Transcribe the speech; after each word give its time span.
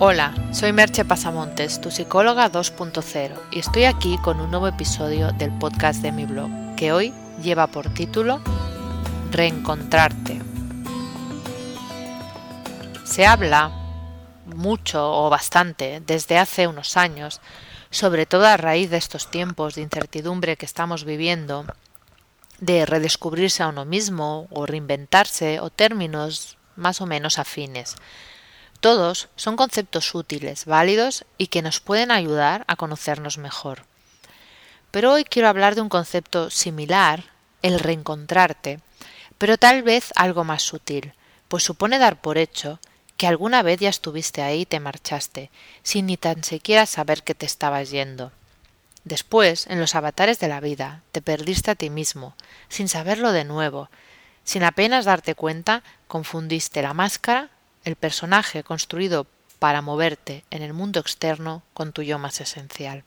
Hola, 0.00 0.32
soy 0.52 0.72
Merche 0.72 1.04
Pasamontes, 1.04 1.80
tu 1.80 1.90
psicóloga 1.90 2.52
2.0, 2.52 3.36
y 3.50 3.58
estoy 3.58 3.82
aquí 3.82 4.16
con 4.18 4.38
un 4.40 4.48
nuevo 4.48 4.68
episodio 4.68 5.32
del 5.32 5.50
podcast 5.58 6.02
de 6.02 6.12
mi 6.12 6.24
blog, 6.24 6.48
que 6.76 6.92
hoy 6.92 7.12
lleva 7.42 7.66
por 7.66 7.92
título 7.92 8.40
Reencontrarte. 9.32 10.40
Se 13.02 13.26
habla 13.26 13.72
mucho 14.46 15.04
o 15.12 15.30
bastante 15.30 16.00
desde 16.06 16.38
hace 16.38 16.68
unos 16.68 16.96
años, 16.96 17.40
sobre 17.90 18.24
todo 18.24 18.46
a 18.46 18.56
raíz 18.56 18.90
de 18.90 18.98
estos 18.98 19.32
tiempos 19.32 19.74
de 19.74 19.82
incertidumbre 19.82 20.56
que 20.56 20.66
estamos 20.66 21.02
viviendo, 21.02 21.64
de 22.60 22.86
redescubrirse 22.86 23.64
a 23.64 23.68
uno 23.68 23.84
mismo 23.84 24.46
o 24.50 24.64
reinventarse 24.64 25.58
o 25.58 25.70
términos 25.70 26.56
más 26.76 27.00
o 27.00 27.06
menos 27.06 27.40
afines. 27.40 27.96
Todos 28.80 29.28
son 29.34 29.56
conceptos 29.56 30.14
útiles, 30.14 30.64
válidos 30.64 31.24
y 31.36 31.48
que 31.48 31.62
nos 31.62 31.80
pueden 31.80 32.12
ayudar 32.12 32.64
a 32.68 32.76
conocernos 32.76 33.36
mejor. 33.36 33.84
Pero 34.92 35.12
hoy 35.12 35.24
quiero 35.24 35.48
hablar 35.48 35.74
de 35.74 35.80
un 35.80 35.88
concepto 35.88 36.48
similar, 36.48 37.24
el 37.62 37.80
reencontrarte, 37.80 38.78
pero 39.36 39.58
tal 39.58 39.82
vez 39.82 40.12
algo 40.14 40.44
más 40.44 40.62
sutil, 40.62 41.12
pues 41.48 41.64
supone 41.64 41.98
dar 41.98 42.20
por 42.20 42.38
hecho 42.38 42.78
que 43.16 43.26
alguna 43.26 43.62
vez 43.62 43.80
ya 43.80 43.88
estuviste 43.88 44.42
ahí 44.42 44.60
y 44.60 44.66
te 44.66 44.78
marchaste, 44.78 45.50
sin 45.82 46.06
ni 46.06 46.16
tan 46.16 46.44
siquiera 46.44 46.86
saber 46.86 47.24
que 47.24 47.34
te 47.34 47.46
estabas 47.46 47.90
yendo. 47.90 48.30
Después, 49.02 49.66
en 49.66 49.80
los 49.80 49.96
avatares 49.96 50.38
de 50.38 50.46
la 50.46 50.60
vida, 50.60 51.02
te 51.10 51.20
perdiste 51.20 51.72
a 51.72 51.74
ti 51.74 51.90
mismo, 51.90 52.36
sin 52.68 52.88
saberlo 52.88 53.32
de 53.32 53.44
nuevo, 53.44 53.90
sin 54.44 54.62
apenas 54.62 55.04
darte 55.04 55.34
cuenta, 55.34 55.82
confundiste 56.06 56.80
la 56.80 56.94
máscara 56.94 57.50
el 57.84 57.96
personaje 57.96 58.62
construido 58.62 59.26
para 59.58 59.82
moverte 59.82 60.44
en 60.50 60.62
el 60.62 60.72
mundo 60.72 61.00
externo 61.00 61.62
con 61.74 61.92
tu 61.92 62.02
yo 62.02 62.18
más 62.18 62.40
esencial. 62.40 63.04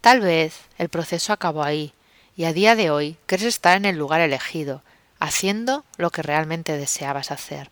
Tal 0.00 0.20
vez 0.20 0.60
el 0.78 0.88
proceso 0.88 1.32
acabó 1.32 1.62
ahí 1.62 1.92
y 2.36 2.44
a 2.44 2.52
día 2.52 2.76
de 2.76 2.90
hoy 2.90 3.16
crees 3.26 3.44
estar 3.44 3.76
en 3.76 3.84
el 3.84 3.96
lugar 3.96 4.20
elegido, 4.20 4.82
haciendo 5.20 5.84
lo 5.96 6.10
que 6.10 6.22
realmente 6.22 6.76
deseabas 6.76 7.30
hacer. 7.30 7.70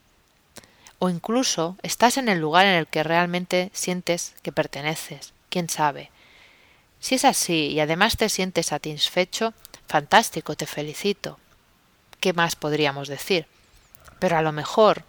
O 0.99 1.11
incluso 1.11 1.77
estás 1.83 2.17
en 2.17 2.29
el 2.29 2.39
lugar 2.39 2.65
en 2.65 2.75
el 2.75 2.87
que 2.87 3.03
realmente 3.03 3.71
sientes 3.75 4.35
que 4.43 4.53
perteneces, 4.53 5.33
quién 5.51 5.69
sabe. 5.69 6.11
Si 7.01 7.17
es 7.17 7.25
así 7.25 7.67
y 7.67 7.81
además 7.81 8.17
te 8.17 8.29
sientes 8.29 8.67
satisfecho, 8.67 9.53
fantástico, 9.89 10.55
te 10.55 10.67
felicito. 10.67 11.39
¿Qué 12.21 12.33
más 12.33 12.55
podríamos 12.55 13.09
decir? 13.09 13.47
Pero 14.21 14.39
a 14.39 14.43
lo 14.43 14.53
mejor 14.53 15.05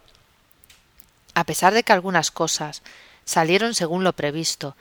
a 1.33 1.43
pesar 1.43 1.73
de 1.73 1.83
que 1.83 1.93
algunas 1.93 2.31
cosas 2.31 2.83
salieron 3.25 3.73
según 3.73 4.03
lo 4.03 4.13
previsto, 4.13 4.75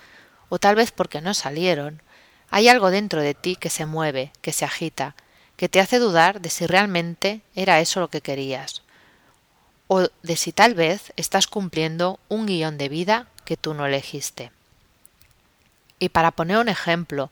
o 0.48 0.58
tal 0.58 0.74
vez 0.74 0.92
porque 0.92 1.20
no 1.20 1.34
salieron, 1.34 2.02
hay 2.50 2.68
algo 2.68 2.90
dentro 2.90 3.22
de 3.22 3.34
ti 3.34 3.56
que 3.56 3.70
se 3.70 3.86
mueve, 3.86 4.32
que 4.42 4.52
se 4.52 4.64
agita, 4.64 5.14
que 5.56 5.68
te 5.68 5.80
hace 5.80 5.98
dudar 5.98 6.40
de 6.40 6.50
si 6.50 6.66
realmente 6.66 7.40
era 7.54 7.80
eso 7.80 8.00
lo 8.00 8.08
que 8.08 8.20
querías, 8.20 8.82
o 9.88 10.08
de 10.22 10.36
si 10.36 10.52
tal 10.52 10.74
vez 10.74 11.12
estás 11.16 11.46
cumpliendo 11.46 12.18
un 12.28 12.46
guion 12.46 12.78
de 12.78 12.88
vida 12.88 13.26
que 13.44 13.56
tú 13.56 13.74
no 13.74 13.86
elegiste. 13.86 14.52
Y 15.98 16.08
para 16.08 16.32
poner 16.32 16.58
un 16.58 16.68
ejemplo, 16.68 17.30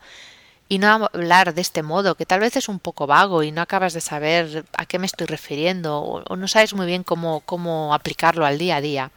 y 0.71 0.79
no 0.79 1.11
hablar 1.13 1.53
de 1.53 1.63
este 1.63 1.83
modo, 1.83 2.15
que 2.15 2.27
tal 2.27 2.39
vez 2.39 2.57
es 2.57 2.69
un 2.69 2.79
poco 2.79 3.09
vago 3.09 3.43
y 3.43 3.51
no 3.51 3.61
acabas 3.61 3.93
de 3.93 4.01
saber 4.01 4.65
a 4.73 4.87
qué 4.87 5.01
me 5.01 5.07
estoy 5.07 5.27
refiriendo 5.27 5.99
o, 5.99 6.37
no 6.37 6.47
sabes 6.47 6.75
muy 6.75 6.87
bien 6.87 7.03
cómo, 7.03 7.41
cómo 7.41 7.93
aplicarlo 7.93 8.47
al 8.47 8.57
día 8.57 8.77
a 8.77 8.81
día. 8.81 9.11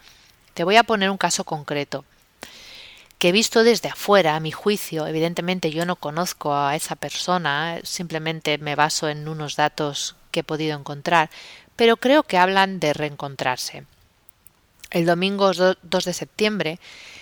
Te 0.55 0.63
voy 0.63 0.77
a 0.77 0.83
poner 0.83 1.11
un 1.11 1.17
caso 1.19 1.43
concreto 1.43 2.05
que 3.19 3.29
he 3.29 3.31
visto 3.31 3.63
desde 3.63 3.89
afuera, 3.89 4.35
a 4.35 4.39
mi 4.39 4.51
juicio, 4.51 5.05
evidentemente 5.05 5.69
yo 5.69 5.85
no 5.85 5.95
conozco 5.95 6.55
a 6.55 6.75
esa 6.75 6.95
persona, 6.95 7.79
simplemente 7.83 8.57
me 8.57 8.75
baso 8.75 9.07
en 9.07 9.27
unos 9.27 9.55
datos 9.55 10.15
que 10.31 10.39
he 10.39 10.43
podido 10.43 10.77
encontrar, 10.77 11.29
pero 11.75 11.97
creo 11.97 12.23
que 12.23 12.39
hablan 12.39 12.79
de 12.79 12.93
reencontrarse. 12.93 13.85
El 14.89 15.05
domingo 15.05 15.51
2 15.53 15.77
de 16.03 16.13
septiembre 16.13 16.79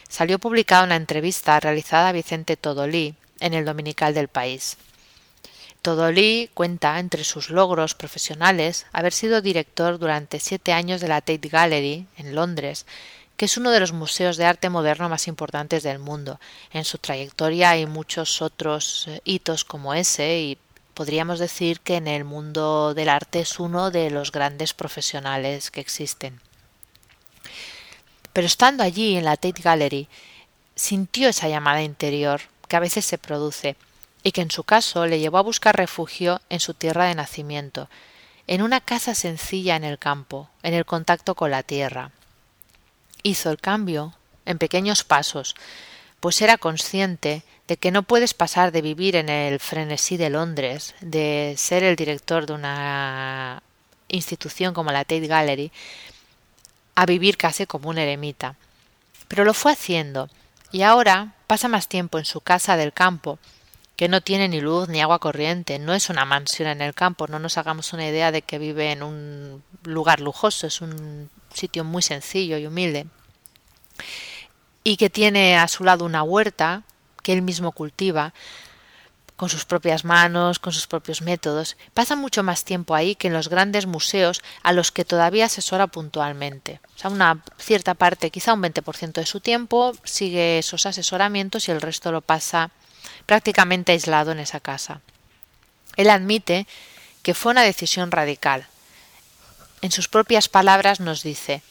salió 0.08 0.40
publicada 0.40 0.86
una 0.86 0.96
entrevista 0.96 1.60
realizada 1.60 2.10
a 2.10 2.14
Vicente 2.14 2.56
Todolí, 2.56 3.16
en 3.42 3.54
el 3.54 3.66
Dominical 3.66 4.14
del 4.14 4.30
país. 4.30 4.78
Todolí 5.82 6.50
cuenta 6.54 7.00
entre 7.00 7.24
sus 7.24 7.50
logros 7.50 7.96
profesionales 7.96 8.86
haber 8.94 9.14
sido 9.14 9.42
director 9.42 9.98
durante 9.98 10.40
siete 10.40 10.74
años 10.74 11.02
de 11.02 11.08
la 11.08 11.22
Tate 11.22 11.50
Gallery 11.50 12.06
en 12.18 12.36
Londres, 12.36 12.86
que 13.36 13.46
es 13.46 13.58
uno 13.58 13.72
de 13.72 13.80
los 13.80 13.92
museos 13.92 14.38
de 14.38 14.46
arte 14.46 14.70
moderno 14.70 15.10
más 15.10 15.28
importantes 15.28 15.82
del 15.82 15.98
mundo. 15.98 16.40
En 16.72 16.86
su 16.86 17.00
trayectoria 17.00 17.72
hay 17.72 17.88
muchos 17.88 18.44
otros 18.44 19.08
eh, 19.08 19.22
hitos 19.26 19.66
como 19.66 19.96
ese 19.96 20.40
y 20.40 20.58
podríamos 20.94 21.40
decir 21.40 21.80
que 21.80 21.96
en 21.96 22.08
el 22.08 22.26
mundo 22.26 22.94
del 22.94 23.10
arte 23.10 23.40
es 23.40 23.60
uno 23.60 23.90
de 23.90 24.12
los 24.12 24.32
grandes 24.32 24.76
profesionales 24.76 25.72
que 25.72 25.82
existen. 25.82 26.40
Pero 28.34 28.46
estando 28.46 28.84
allí 28.84 29.18
en 29.18 29.26
la 29.26 29.36
Tate 29.36 29.64
Gallery, 29.64 30.08
sintió 30.76 31.30
esa 31.30 31.50
llamada 31.50 31.82
interior 31.82 32.42
que 32.72 32.78
a 32.78 32.80
veces 32.80 33.04
se 33.04 33.18
produce, 33.18 33.76
y 34.24 34.32
que 34.32 34.40
en 34.40 34.50
su 34.50 34.64
caso 34.64 35.06
le 35.06 35.20
llevó 35.20 35.40
a 35.40 35.44
buscar 35.44 35.76
refugio 35.76 36.40
en 36.48 36.62
su 36.62 36.74
tierra 36.74 37.04
de 37.04 37.16
nacimiento, 37.16 37.90
en 38.48 38.62
una 38.62 38.80
casa 38.80 39.14
sencilla 39.14 39.76
en 39.76 39.84
el 39.84 40.00
campo, 40.00 40.50
en 40.64 40.74
el 40.74 40.86
contacto 40.86 41.36
con 41.36 41.52
la 41.52 41.64
tierra. 41.64 42.12
Hizo 43.24 43.52
el 43.52 43.58
cambio 43.58 44.14
en 44.46 44.58
pequeños 44.58 45.04
pasos, 45.04 45.58
pues 46.22 46.42
era 46.42 46.58
consciente 46.58 47.44
de 47.68 47.76
que 47.76 47.92
no 47.92 48.04
puedes 48.04 48.34
pasar 48.34 48.72
de 48.72 48.82
vivir 48.82 49.18
en 49.18 49.28
el 49.28 49.60
frenesí 49.60 50.16
de 50.16 50.30
Londres, 50.30 50.96
de 51.02 51.56
ser 51.58 51.84
el 51.84 51.98
director 51.98 52.46
de 52.46 52.54
una 52.54 53.64
institución 54.08 54.74
como 54.74 54.94
la 54.94 55.04
Tate 55.04 55.28
Gallery, 55.28 55.74
a 56.96 57.06
vivir 57.06 57.36
casi 57.36 57.66
como 57.66 57.90
un 57.90 57.98
eremita. 57.98 58.56
Pero 59.28 59.44
lo 59.44 59.54
fue 59.54 59.74
haciendo, 59.74 60.30
y 60.72 60.84
ahora 60.84 61.34
pasa 61.52 61.68
más 61.68 61.90
tiempo 61.90 62.18
en 62.18 62.24
su 62.24 62.40
casa 62.40 62.78
del 62.78 62.94
campo, 62.94 63.38
que 63.98 64.08
no 64.08 64.22
tiene 64.22 64.48
ni 64.48 64.62
luz 64.62 64.88
ni 64.88 65.02
agua 65.02 65.20
corriente, 65.20 65.80
no 65.80 65.94
es 65.94 66.10
una 66.10 66.24
mansión 66.24 66.70
en 66.70 66.82
el 66.82 66.94
campo, 66.94 67.28
no 67.28 67.40
nos 67.40 67.58
hagamos 67.58 67.92
una 67.92 68.08
idea 68.08 68.32
de 68.32 68.42
que 68.42 68.58
vive 68.58 68.94
en 68.94 69.04
un 69.04 69.62
lugar 69.84 70.22
lujoso, 70.22 70.66
es 70.66 70.80
un 70.80 71.30
sitio 71.54 71.84
muy 71.84 72.04
sencillo 72.04 72.58
y 72.58 72.68
humilde, 72.68 73.08
y 74.86 74.96
que 74.96 75.10
tiene 75.10 75.58
a 75.58 75.68
su 75.68 75.84
lado 75.84 76.06
una 76.06 76.24
huerta 76.24 76.84
que 77.22 77.34
él 77.34 77.42
mismo 77.42 77.74
cultiva, 77.74 78.34
con 79.42 79.50
sus 79.50 79.66
propias 79.66 80.06
manos, 80.06 80.60
con 80.60 80.72
sus 80.72 80.86
propios 80.86 81.24
métodos, 81.24 81.76
pasa 81.96 82.16
mucho 82.16 82.44
más 82.44 82.64
tiempo 82.64 82.94
ahí 82.94 83.16
que 83.16 83.26
en 83.26 83.34
los 83.34 83.50
grandes 83.50 83.88
museos 83.88 84.44
a 84.62 84.72
los 84.72 84.92
que 84.92 85.04
todavía 85.04 85.46
asesora 85.46 85.88
puntualmente. 85.88 86.80
O 86.96 87.00
sea, 87.00 87.10
una 87.10 87.42
cierta 87.58 87.96
parte, 87.96 88.30
quizá 88.30 88.54
un 88.54 88.62
20% 88.62 89.14
de 89.14 89.26
su 89.26 89.40
tiempo, 89.40 89.94
sigue 90.04 90.60
esos 90.60 90.86
asesoramientos 90.86 91.68
y 91.68 91.72
el 91.72 91.82
resto 91.82 92.12
lo 92.12 92.22
pasa 92.22 92.70
prácticamente 93.26 93.94
aislado 93.94 94.32
en 94.32 94.38
esa 94.38 94.60
casa. 94.60 95.02
Él 95.98 96.12
admite 96.12 96.68
que 97.24 97.34
fue 97.34 97.52
una 97.52 97.64
decisión 97.64 98.12
radical. 98.12 98.68
En 99.82 99.90
sus 99.90 100.08
propias 100.08 100.50
palabras 100.50 101.00
nos 101.00 101.24
dice 101.24 101.64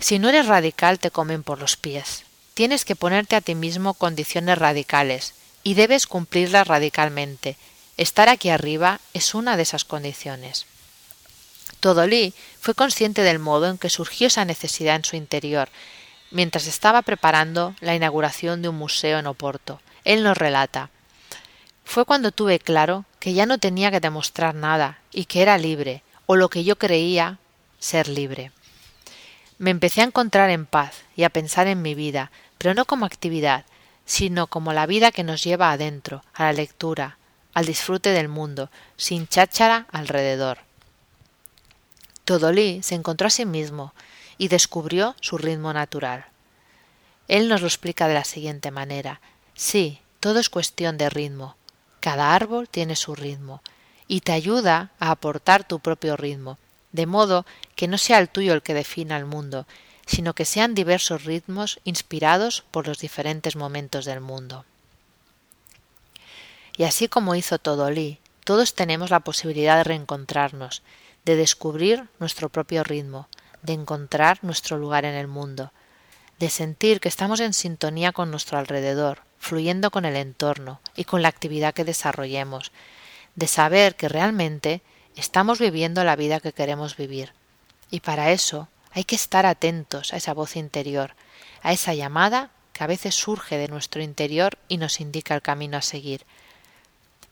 Si 0.00 0.18
no 0.18 0.28
eres 0.28 0.48
radical 0.48 0.98
te 0.98 1.12
comen 1.12 1.44
por 1.44 1.60
los 1.60 1.76
pies. 1.76 2.24
Tienes 2.54 2.84
que 2.84 2.96
ponerte 2.96 3.36
a 3.36 3.40
ti 3.40 3.54
mismo 3.54 3.94
condiciones 3.94 4.58
radicales 4.58 5.34
y 5.64 5.74
debes 5.74 6.06
cumplirlas 6.06 6.68
radicalmente. 6.68 7.56
Estar 7.96 8.28
aquí 8.28 8.50
arriba 8.50 9.00
es 9.14 9.34
una 9.34 9.56
de 9.56 9.64
esas 9.64 9.84
condiciones. 9.84 10.66
Todolí 11.80 12.34
fue 12.60 12.74
consciente 12.74 13.22
del 13.22 13.38
modo 13.38 13.68
en 13.68 13.78
que 13.78 13.90
surgió 13.90 14.28
esa 14.28 14.44
necesidad 14.44 14.96
en 14.96 15.04
su 15.04 15.16
interior, 15.16 15.68
mientras 16.30 16.66
estaba 16.66 17.02
preparando 17.02 17.74
la 17.80 17.94
inauguración 17.94 18.62
de 18.62 18.68
un 18.68 18.76
museo 18.76 19.18
en 19.18 19.26
Oporto. 19.26 19.80
Él 20.04 20.22
nos 20.22 20.36
relata 20.36 20.90
Fue 21.84 22.04
cuando 22.04 22.32
tuve 22.32 22.58
claro 22.58 23.04
que 23.20 23.34
ya 23.34 23.46
no 23.46 23.58
tenía 23.58 23.90
que 23.90 24.00
demostrar 24.00 24.54
nada 24.54 24.98
y 25.12 25.24
que 25.24 25.42
era 25.42 25.58
libre, 25.58 26.02
o 26.26 26.36
lo 26.36 26.48
que 26.48 26.64
yo 26.64 26.76
creía 26.76 27.38
ser 27.78 28.08
libre. 28.08 28.52
Me 29.58 29.70
empecé 29.70 30.00
a 30.00 30.04
encontrar 30.04 30.50
en 30.50 30.66
paz 30.66 31.02
y 31.16 31.24
a 31.24 31.30
pensar 31.30 31.66
en 31.66 31.82
mi 31.82 31.94
vida, 31.94 32.30
pero 32.58 32.74
no 32.74 32.86
como 32.86 33.06
actividad, 33.06 33.64
sino 34.04 34.46
como 34.46 34.72
la 34.72 34.86
vida 34.86 35.12
que 35.12 35.24
nos 35.24 35.42
lleva 35.44 35.72
adentro, 35.72 36.22
a 36.34 36.44
la 36.44 36.52
lectura, 36.52 37.18
al 37.54 37.66
disfrute 37.66 38.10
del 38.10 38.28
mundo, 38.28 38.70
sin 38.96 39.26
cháchara 39.28 39.86
alrededor. 39.92 40.58
Todolí 42.24 42.82
se 42.82 42.94
encontró 42.94 43.28
a 43.28 43.30
sí 43.30 43.44
mismo 43.44 43.94
y 44.38 44.48
descubrió 44.48 45.14
su 45.20 45.38
ritmo 45.38 45.72
natural. 45.72 46.26
Él 47.28 47.48
nos 47.48 47.60
lo 47.60 47.66
explica 47.66 48.08
de 48.08 48.14
la 48.14 48.24
siguiente 48.24 48.70
manera. 48.70 49.20
Sí, 49.54 50.00
todo 50.20 50.38
es 50.38 50.50
cuestión 50.50 50.98
de 50.98 51.10
ritmo. 51.10 51.56
Cada 52.00 52.34
árbol 52.34 52.68
tiene 52.68 52.96
su 52.96 53.14
ritmo 53.14 53.62
y 54.08 54.20
te 54.20 54.32
ayuda 54.32 54.90
a 54.98 55.10
aportar 55.10 55.66
tu 55.66 55.80
propio 55.80 56.16
ritmo, 56.16 56.58
de 56.92 57.06
modo 57.06 57.46
que 57.76 57.88
no 57.88 57.98
sea 57.98 58.18
el 58.18 58.28
tuyo 58.28 58.52
el 58.52 58.62
que 58.62 58.74
defina 58.74 59.16
el 59.16 59.24
mundo, 59.24 59.66
sino 60.06 60.34
que 60.34 60.44
sean 60.44 60.74
diversos 60.74 61.24
ritmos 61.24 61.80
inspirados 61.84 62.64
por 62.70 62.86
los 62.86 62.98
diferentes 62.98 63.56
momentos 63.56 64.04
del 64.04 64.20
mundo. 64.20 64.64
Y 66.76 66.84
así 66.84 67.08
como 67.08 67.34
hizo 67.34 67.58
todo 67.58 67.90
Lee, 67.90 68.18
todos 68.44 68.74
tenemos 68.74 69.10
la 69.10 69.20
posibilidad 69.20 69.76
de 69.76 69.84
reencontrarnos, 69.84 70.82
de 71.24 71.36
descubrir 71.36 72.08
nuestro 72.18 72.48
propio 72.48 72.84
ritmo, 72.84 73.28
de 73.62 73.72
encontrar 73.72 74.38
nuestro 74.42 74.76
lugar 74.76 75.04
en 75.04 75.14
el 75.14 75.28
mundo, 75.28 75.72
de 76.38 76.50
sentir 76.50 77.00
que 77.00 77.08
estamos 77.08 77.40
en 77.40 77.54
sintonía 77.54 78.12
con 78.12 78.30
nuestro 78.30 78.58
alrededor, 78.58 79.22
fluyendo 79.38 79.90
con 79.90 80.04
el 80.04 80.16
entorno 80.16 80.80
y 80.96 81.04
con 81.04 81.22
la 81.22 81.28
actividad 81.28 81.72
que 81.72 81.84
desarrollemos, 81.84 82.72
de 83.34 83.46
saber 83.46 83.96
que 83.96 84.08
realmente 84.08 84.82
estamos 85.16 85.58
viviendo 85.58 86.04
la 86.04 86.16
vida 86.16 86.40
que 86.40 86.52
queremos 86.52 86.96
vivir. 86.96 87.32
Y 87.90 88.00
para 88.00 88.32
eso 88.32 88.68
hay 88.94 89.04
que 89.04 89.16
estar 89.16 89.44
atentos 89.44 90.14
a 90.14 90.16
esa 90.16 90.32
voz 90.32 90.56
interior, 90.56 91.14
a 91.62 91.72
esa 91.72 91.94
llamada 91.94 92.50
que 92.72 92.84
a 92.84 92.86
veces 92.86 93.14
surge 93.14 93.58
de 93.58 93.68
nuestro 93.68 94.02
interior 94.02 94.56
y 94.68 94.78
nos 94.78 95.00
indica 95.00 95.34
el 95.34 95.42
camino 95.42 95.76
a 95.76 95.82
seguir. 95.82 96.24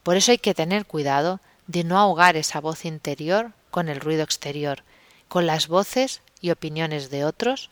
Por 0.03 0.17
eso 0.17 0.33
hay 0.33 0.39
que 0.39 0.55
tener 0.55 0.87
cuidado 0.87 1.41
de 1.69 1.85
no 1.85 1.99
ahogar 1.99 2.37
esa 2.37 2.61
voz 2.61 2.85
interior 2.85 3.53
con 3.71 3.89
el 3.89 4.01
ruido 4.01 4.25
exterior, 4.25 4.83
con 5.29 5.47
las 5.47 5.69
voces 5.69 6.21
y 6.41 6.51
opiniones 6.51 7.11
de 7.11 7.25
otros 7.25 7.71